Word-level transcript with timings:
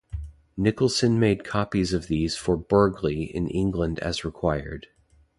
Nicholson 0.57 1.19
made 1.19 1.43
copies 1.43 1.93
of 1.93 2.07
these 2.07 2.35
for 2.35 2.57
Burghley 2.57 3.25
in 3.25 3.47
England 3.47 3.99
as 3.99 4.25
required. 4.25 4.87